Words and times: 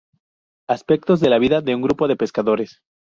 Aspectos 0.67 1.19
de 1.19 1.29
la 1.29 1.37
vida 1.37 1.61
de 1.61 1.75
un 1.75 1.83
grupo 1.83 2.07
de 2.07 2.15
pescadores. 2.17 2.79